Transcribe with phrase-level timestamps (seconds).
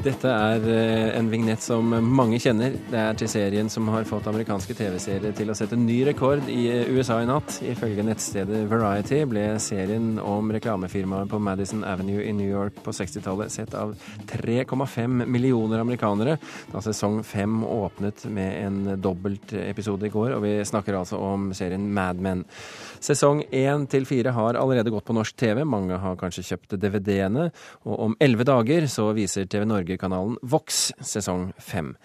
[0.00, 2.72] Dette er eh, en vignett som mange kjenner.
[2.88, 6.62] Det er til serien som har fått amerikanske TV-serier til å sette ny rekord i
[6.72, 7.58] eh, USA i natt.
[7.68, 13.52] Ifølge nettstedet Variety ble serien om reklamefirmaet på Madison Avenue i New York på 60-tallet
[13.52, 13.92] sett av
[14.30, 16.38] 3,5 millioner amerikanere
[16.70, 20.38] da sesong fem åpnet med en dobbeltepisode i går.
[20.38, 22.46] Og vi snakker altså om serien Mad Men.
[23.04, 25.60] Sesong én til fire har allerede gått på norsk TV.
[25.68, 27.50] Mange har kanskje kjøpt DVD-ene.
[27.84, 31.96] Og om elleve dager så viser TV Norge Norge-kanalen Vox sesong fem.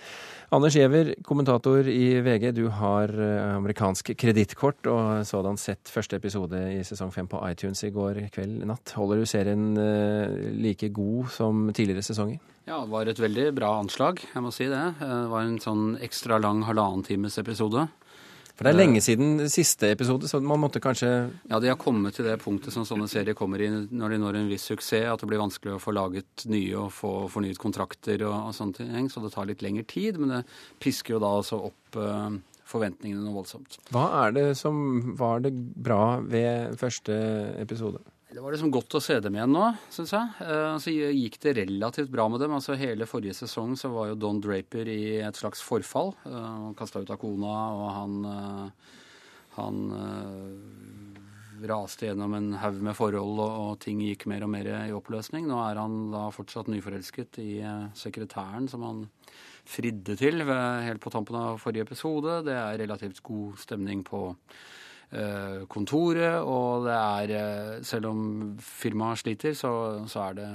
[0.53, 6.59] Anders Giæver, kommentator i VG, du har eh, amerikansk kredittkort og sådan sett første episode
[6.71, 8.93] i sesong fem på iTunes i går kveld natt.
[8.95, 12.39] Holder du serien eh, like god som tidligere sesonger?
[12.65, 14.85] Ja, det var et veldig bra anslag, jeg må si det.
[15.01, 17.87] Eh, det var en sånn ekstra lang halvannen times episode.
[18.55, 21.09] For det er lenge siden siste episode, så man måtte kanskje
[21.51, 24.39] Ja, de har kommet til det punktet som sånne serier kommer i når de når
[24.39, 28.23] en viss suksess, at det blir vanskelig å få laget nye og få fornyet kontrakter
[28.23, 29.11] og, og sånne ting.
[29.11, 30.43] Så det tar litt lengre tid, men det
[30.83, 32.31] pisker jo da altså opp uh,
[32.65, 33.79] forventningene noe voldsomt.
[33.93, 34.77] Hva er det som
[35.19, 37.15] var det bra ved første
[37.61, 37.99] episode?
[38.35, 39.63] Det var liksom godt å se dem igjen nå,
[39.95, 40.31] syns jeg.
[40.43, 42.51] Eh, så gikk det relativt bra med dem.
[42.57, 46.11] Altså Hele forrige sesong så var jo Don Draper i et slags forfall.
[46.27, 48.99] Eh, han kasta ut av kona, og han, eh,
[49.55, 49.79] han
[51.63, 55.47] raste gjennom en haug med forhold, og, og, ting gikk mer og mer i oppløsning.
[55.47, 57.51] Nå er han da fortsatt nyforelsket i
[57.95, 59.05] sekretæren som han
[59.63, 62.41] fridde til helt på tampen av forrige episode.
[62.51, 64.25] Det er relativt god stemning på
[65.71, 68.19] kontoret, og det er eh, Selv om
[68.59, 69.71] firmaet sliter, så,
[70.11, 70.47] så er, det,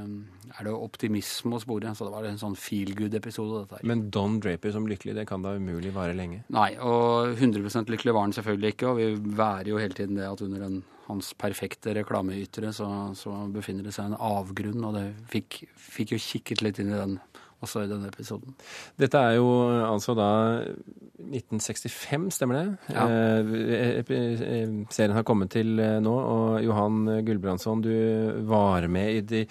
[0.51, 1.95] er, det, optimisme å spore.
[1.97, 3.89] Så det var en sånn feel good-episode, dette her.
[3.89, 6.42] Men Don Draper som lykkelig, det kan da umulig vare lenge?
[6.53, 10.29] Nei, og 100% lykkelig var han selvfølgelig ikke, og vi værer jo hele tiden det
[10.29, 12.86] at under en, hans perfekte reklameytere så,
[13.19, 16.98] så befinner det seg en avgrunn, og det fikk, fikk jo kikket litt inn i
[16.98, 17.17] den
[17.61, 18.57] også i denne episoden.
[19.01, 19.51] Dette er jo
[19.85, 20.31] altså da
[21.21, 22.95] 1965, stemmer det?
[22.95, 23.05] Ja.
[23.07, 27.95] Eh, eh, serien har kommet til eh, nå, og Johan Gulbrandsson, du
[28.48, 29.47] var med i de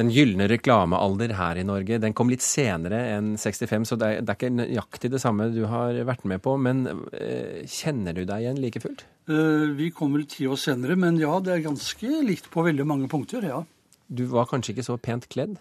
[0.00, 1.98] den gylne reklamealder her i Norge.
[2.02, 5.50] Den kom litt senere enn 65, så det er, det er ikke nøyaktig det samme
[5.52, 6.54] du har vært med på.
[6.62, 6.84] Men
[7.16, 9.04] eh, kjenner du deg igjen like fullt?
[9.30, 12.86] Uh, vi kom vel ti år senere, men ja, det er ganske likt på veldig
[12.88, 13.60] mange punkter, ja.
[14.10, 15.58] Du var kanskje ikke så pent kledd?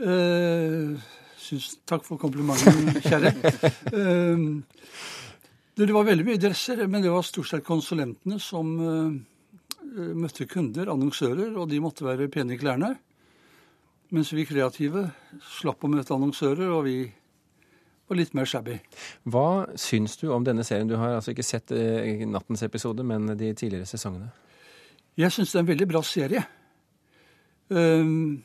[0.00, 0.96] Uh,
[1.50, 3.32] Syns, takk for komplimenten, kjære.
[3.96, 4.38] uh,
[5.80, 9.10] det var veldig mye dresser, men det var stort sett konsulentene som uh,
[10.14, 12.92] møtte kunder, annonsører, og de måtte være pene i klærne.
[14.14, 15.08] Mens vi kreative
[15.58, 16.96] slapp å møte annonsører, og vi
[18.10, 18.78] var litt mer shabby.
[19.30, 20.90] Hva syns du om denne serien?
[20.90, 24.30] Du har altså ikke sett uh, nattens episode, men de tidligere sesongene.
[25.18, 26.46] Jeg syns det er en veldig bra serie.
[27.74, 28.38] Uh,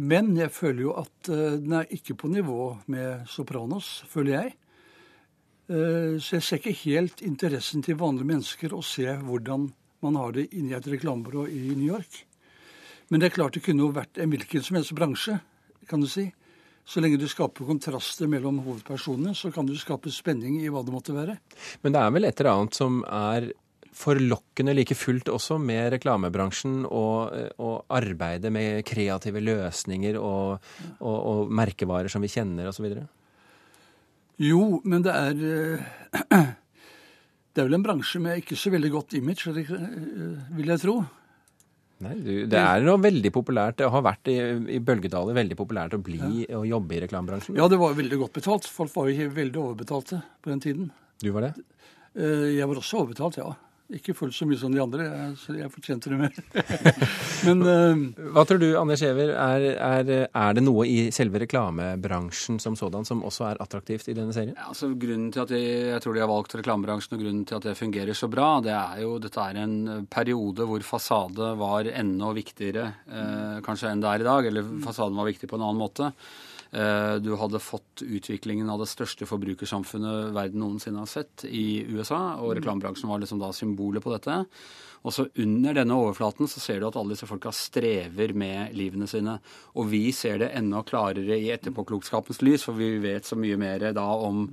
[0.00, 4.52] men jeg føler jo at uh, den er ikke på nivå med Sopranos, føler jeg.
[5.68, 9.70] Uh, så jeg ser ikke helt interessen til vanlige mennesker å se hvordan
[10.02, 12.22] man har det inni et reklamebyrå i New York.
[13.12, 15.36] Men det er klart det kunne jo vært en hvilken som helst bransje,
[15.90, 16.30] kan du si.
[16.82, 20.94] Så lenge du skaper kontraster mellom hovedpersonene, så kan du skape spenning i hva det
[20.94, 21.36] måtte være.
[21.84, 23.52] Men det er vel et eller annet som er
[23.92, 30.62] forlokkende like fullt også med reklamebransjen og, og arbeidet med kreative løsninger og,
[31.00, 32.88] og, og merkevarer som vi kjenner osv.?
[34.42, 36.42] Jo, men det er eh,
[37.52, 39.72] Det er vel en bransje med ikke så veldig godt image, eh,
[40.56, 40.94] vil jeg tro.
[42.02, 44.38] Nei, du, Det er noe veldig populært, det har vært i,
[44.74, 46.56] i bølgedaler veldig populært å bli ja.
[46.58, 47.58] og jobbe i reklamebransjen?
[47.60, 48.66] Ja, det var veldig godt betalt.
[48.66, 50.88] Folk var jo veldig overbetalte på den tiden.
[51.22, 51.52] Du var det?
[52.16, 53.52] Eh, jeg var også overbetalt, ja.
[53.92, 55.06] Ikke fullt så mye som de andre,
[55.38, 56.36] så jeg fortjente det mer.
[57.46, 62.60] Men uh, Hva tror du, Anders Giæver, er, er, er, det noe i selve reklamebransjen
[62.62, 64.54] som sådan som også er attraktivt i denne serien?
[64.56, 67.58] Ja, altså Grunnen til at jeg, jeg tror de har valgt reklamebransjen, og grunnen til
[67.58, 71.88] at det fungerer så bra, det er jo dette er en periode hvor fasade var
[71.90, 74.48] enda viktigere eh, kanskje enn det er i dag.
[74.48, 76.12] Eller fasaden var viktig på en annen måte.
[76.72, 82.38] Eh, du hadde fått utviklingen av det største forbrukersamfunnet verden noensinne har sett i USA,
[82.38, 82.56] og mm.
[82.60, 84.38] reklamebransjen var liksom da symbolet på dette.
[85.02, 89.08] Og så under denne overflaten så ser du at alle disse folka strever med livene
[89.10, 89.36] sine.
[89.76, 93.90] Og vi ser det enda klarere i etterpåklokskapens lys, for vi vet så mye mer
[93.92, 94.46] da om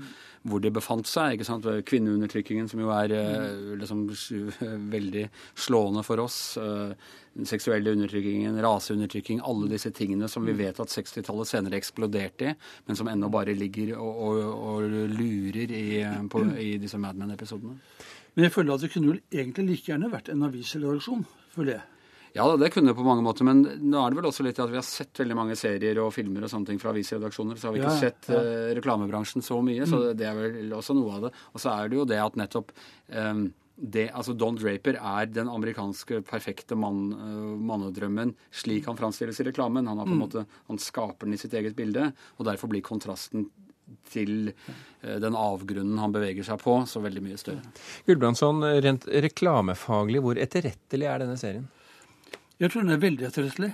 [0.47, 1.41] hvor de befant seg.
[1.87, 4.05] Kvinneundertrykkingen, som jo er eh, liksom
[4.95, 5.25] veldig
[5.59, 6.39] slående for oss.
[6.61, 6.93] Eh,
[7.39, 12.55] den seksuelle undertrykkingen, raseundertrykking, alle disse tingene som vi vet at 60-tallet senere eksploderte i,
[12.87, 14.41] men som ennå bare ligger og, og,
[14.71, 15.85] og lurer i,
[16.31, 17.77] på, i disse Mad Men-episodene.
[18.35, 21.23] Men jeg føler at det kunne vel egentlig like gjerne vært en avisredaksjon,
[21.55, 21.98] føler jeg.
[22.33, 24.69] Ja, det kunne det på mange måter, men nå er det vel også litt at
[24.71, 27.75] vi har sett veldig mange serier og filmer og sånne ting fra avisredaksjoner, så har
[27.75, 28.41] vi ikke ja, sett ja.
[28.41, 30.19] Uh, reklamebransjen så mye, så det, mm.
[30.19, 31.31] det er vel også noe av det.
[31.53, 33.47] Og så er det jo det at nettopp um,
[33.79, 39.47] det, altså Don Draper er den amerikanske perfekte mann, uh, mannedrømmen slik han framstilles i
[39.49, 39.89] reklamen.
[39.89, 40.21] Han, har på mm.
[40.21, 43.47] måte, han skaper den i sitt eget bilde, og derfor blir kontrasten
[44.11, 47.73] til uh, den avgrunnen han beveger seg på, så veldig mye større.
[48.05, 51.67] Gulbrandsson, rent reklamefaglig, hvor etterrettelig er denne serien?
[52.59, 53.73] Jeg tror den er veldig etterrettelig,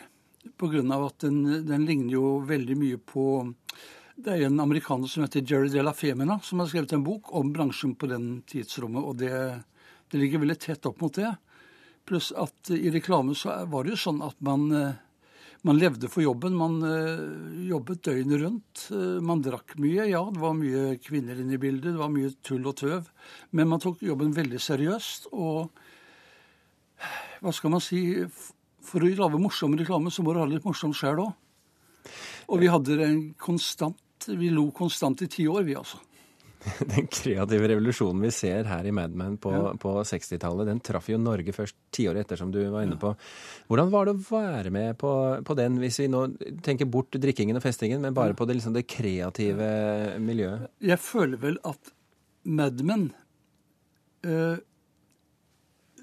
[0.62, 0.82] pga.
[1.06, 3.24] at den, den ligner jo veldig mye på
[4.16, 7.34] det er en amerikaner som heter Jerry de la Femina, som har skrevet en bok
[7.36, 9.04] om bransjen på den tidsrommet.
[9.04, 9.64] og det
[10.12, 11.32] det ligger veldig tett opp mot det.
[12.06, 14.68] Pluss at i reklame så var det jo sånn at man,
[15.66, 16.56] man levde for jobben.
[16.56, 16.78] Man
[17.66, 18.86] jobbet døgnet rundt.
[19.26, 20.06] Man drakk mye.
[20.12, 21.96] Ja, det var mye kvinner inne i bildet.
[21.96, 23.10] Det var mye tull og tøv.
[23.58, 25.31] Men man tok jobben veldig seriøst.
[25.34, 25.74] Og
[27.42, 28.06] hva skal man si
[28.86, 31.32] For å lage morsom reklame, så må du ha litt morsomt sjøl òg.
[32.54, 35.98] Og vi hadde en konstant Vi lo konstant i ti år, vi altså.
[36.96, 39.74] den kreative revolusjonen vi ser her i Mad Men på, ja.
[39.82, 43.12] på 60-tallet, den traff jo Norge først tiåret etter, som du var inne på.
[43.70, 45.12] Hvordan var det å være med på,
[45.46, 46.26] på, den, hvis vi nå
[46.66, 49.70] tenker bort drikkingen og festingen, men bare på det, liksom, det kreative
[50.22, 50.72] miljøet?
[50.84, 51.94] Jeg føler vel at
[52.46, 53.08] Mad Men
[54.26, 54.58] øh,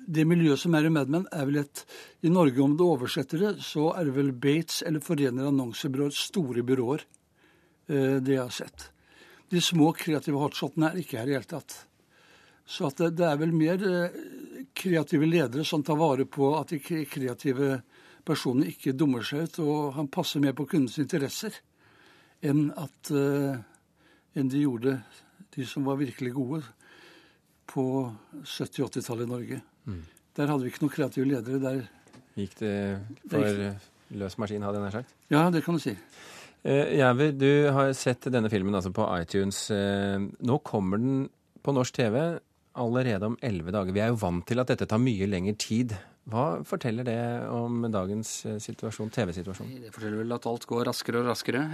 [0.06, 1.84] det miljøet som er i Mad Men, er vel et
[2.22, 6.64] I Norge, om du oversetter det, så er det vel Bates eller Forener annonsebyråer, store
[6.66, 7.06] byråer,
[7.88, 8.90] øh, det jeg har sett.
[9.52, 11.76] De små kreative hotshotene er ikke her i det hele tatt.
[12.64, 14.20] Så det, det, er vel mer eh,
[14.74, 17.82] kreative ledere som tar vare på at de kreative
[18.24, 21.58] personene ikke dummer seg ut, og han passer mer på kundens interesser
[22.42, 23.58] enn, at, uh,
[24.38, 24.96] enn de gjorde,
[25.54, 26.62] de som var virkelig gode
[27.70, 27.84] på
[28.42, 29.60] 70-80-tallet i Norge.
[29.86, 30.02] Mm.
[30.36, 31.58] Der hadde vi ikke noen kreative ledere.
[31.62, 31.82] Der
[32.38, 32.76] Gikk det
[33.28, 33.74] for
[34.16, 35.10] løs maskin, hadde jeg nær sagt?
[35.32, 35.92] Ja, det kan du si.
[36.64, 39.64] Eh, Jæver, du har sett denne filmen altså på iTunes.
[39.74, 41.26] Eh, nå kommer den
[41.62, 42.16] på norsk TV
[42.78, 43.92] allerede om elleve dager.
[43.92, 45.92] Vi er jo vant til at dette tar mye lengre tid.
[46.30, 47.18] Hva forteller det
[47.50, 49.72] om dagens eh, situasjon, TV-situasjon?
[49.82, 51.64] Det forteller vel at alt går raskere og raskere.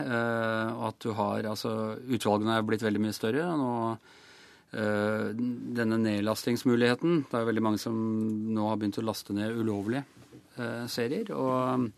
[0.75, 1.75] Og at du har Altså,
[2.09, 3.45] utvalgene er blitt veldig mye større.
[3.45, 3.75] og nå
[4.69, 7.95] denne nedlastingsmuligheten Det er veldig mange som
[8.53, 10.03] nå har begynt å laste ned ulovlige
[10.93, 11.31] serier.
[11.33, 11.89] og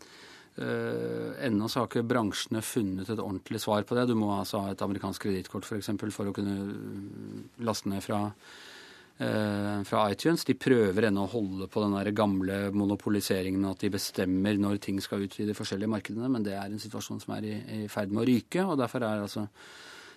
[0.59, 4.09] Uh, ennå så har ikke bransjene funnet et ordentlig svar på det.
[4.09, 5.93] Du må altså ha et amerikansk kredittkort f.eks.
[5.95, 8.25] For, for å kunne eh, laste ned fra,
[9.87, 10.43] fra iTunes.
[10.47, 14.99] De prøver ennå å holde på den der gamle monopoliseringen at de bestemmer når ting
[15.03, 17.89] skal ut i de forskjellige markedene, men det er en situasjon som er i, i
[17.91, 18.65] ferd med å ryke.
[18.65, 19.45] og Derfor er altså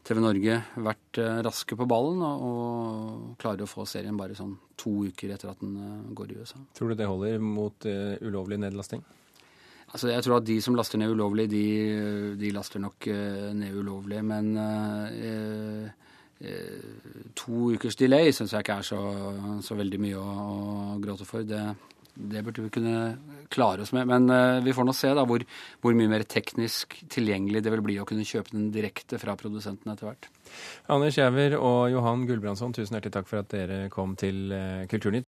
[0.05, 5.07] TV Norge vært uh, raske på ballen og, klarer å få serien bare sånn to
[5.09, 6.61] uker etter at den går i USA.
[6.77, 9.05] Tror du det holder mot ulovlig nedlasting?
[9.95, 11.67] Altså, jeg tror at de som laster ned ulovlig, de,
[12.35, 14.25] de laster nok uh, ned ulovlig.
[14.27, 16.04] Men uh, uh,
[17.39, 19.01] to ukers delay syns jeg ikke er så,
[19.65, 20.31] så veldig mye å,
[20.95, 21.47] å gråte for.
[21.47, 21.61] Det,
[22.15, 23.15] det, burde vi kunne
[23.55, 24.11] klare oss med.
[24.11, 25.45] Men vi får nå se da hvor,
[25.81, 29.95] hvor, mye mer teknisk tilgjengelig det vil bli å kunne kjøpe den direkte fra produsenten
[29.95, 30.29] etter hvert.
[30.93, 34.53] Anders Giæver og Johan Gulbrandsson, tusen hjertelig takk for at dere kom til
[34.91, 35.23] Kulturnytt.